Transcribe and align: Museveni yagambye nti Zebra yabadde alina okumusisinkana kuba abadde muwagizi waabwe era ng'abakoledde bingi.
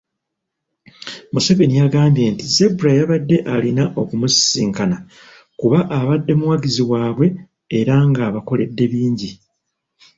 Museveni 1.33 1.75
yagambye 1.81 2.25
nti 2.33 2.45
Zebra 2.55 2.91
yabadde 2.99 3.37
alina 3.55 3.83
okumusisinkana 4.01 4.97
kuba 5.59 5.79
abadde 5.99 6.33
muwagizi 6.39 6.83
waabwe 6.91 7.27
era 7.79 7.95
ng'abakoledde 8.09 8.83
bingi. 8.91 9.31